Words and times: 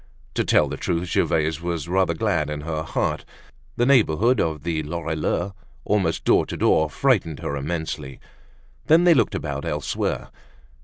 To 0.33 0.43
tell 0.43 0.67
the 0.67 0.77
truth, 0.77 1.09
Gervaise 1.09 1.61
was 1.61 1.87
rather 1.87 2.15
glad 2.15 2.49
in 2.49 2.61
her 2.61 2.81
heart; 2.81 3.23
the 3.75 3.85
neighborhood 3.85 4.41
of 4.41 4.63
the 4.63 4.81
Lorilleux 4.81 5.53
almost 5.85 6.23
door 6.25 6.47
to 6.47 6.57
door, 6.57 6.89
frightened 6.89 7.41
her 7.41 7.55
immensely. 7.55 8.19
Then, 8.87 9.03
they 9.03 9.13
looked 9.13 9.35
about 9.35 9.63
elsewhere. 9.63 10.29